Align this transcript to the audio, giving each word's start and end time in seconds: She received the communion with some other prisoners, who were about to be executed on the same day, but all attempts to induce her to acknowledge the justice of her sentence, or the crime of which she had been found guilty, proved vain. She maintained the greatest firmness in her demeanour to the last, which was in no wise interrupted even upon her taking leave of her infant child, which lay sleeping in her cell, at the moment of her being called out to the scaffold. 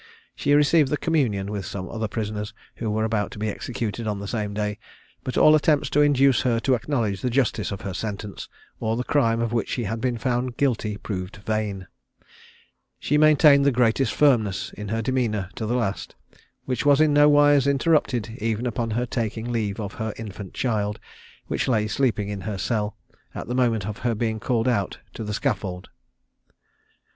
She 0.33 0.55
received 0.55 0.89
the 0.89 0.97
communion 0.97 1.51
with 1.51 1.63
some 1.63 1.87
other 1.87 2.07
prisoners, 2.07 2.55
who 2.77 2.89
were 2.89 3.03
about 3.03 3.29
to 3.33 3.37
be 3.37 3.49
executed 3.49 4.07
on 4.07 4.19
the 4.19 4.27
same 4.27 4.51
day, 4.51 4.79
but 5.23 5.37
all 5.37 5.53
attempts 5.53 5.91
to 5.91 6.01
induce 6.01 6.41
her 6.41 6.59
to 6.61 6.73
acknowledge 6.73 7.21
the 7.21 7.29
justice 7.29 7.71
of 7.71 7.81
her 7.81 7.93
sentence, 7.93 8.49
or 8.79 8.97
the 8.97 9.03
crime 9.03 9.41
of 9.41 9.53
which 9.53 9.69
she 9.69 9.83
had 9.83 10.01
been 10.01 10.17
found 10.17 10.57
guilty, 10.57 10.97
proved 10.97 11.35
vain. 11.45 11.85
She 12.97 13.19
maintained 13.19 13.63
the 13.63 13.71
greatest 13.71 14.11
firmness 14.11 14.73
in 14.73 14.87
her 14.87 15.03
demeanour 15.03 15.51
to 15.53 15.67
the 15.67 15.75
last, 15.75 16.15
which 16.65 16.83
was 16.83 16.99
in 16.99 17.13
no 17.13 17.29
wise 17.29 17.67
interrupted 17.67 18.29
even 18.39 18.65
upon 18.65 18.89
her 18.89 19.05
taking 19.05 19.51
leave 19.51 19.79
of 19.79 19.93
her 19.93 20.15
infant 20.17 20.55
child, 20.55 20.99
which 21.45 21.67
lay 21.67 21.87
sleeping 21.87 22.27
in 22.27 22.41
her 22.41 22.57
cell, 22.57 22.97
at 23.35 23.47
the 23.47 23.53
moment 23.53 23.85
of 23.85 23.99
her 23.99 24.15
being 24.15 24.39
called 24.39 24.67
out 24.67 24.97
to 25.13 25.23
the 25.23 25.31
scaffold. 25.35 25.89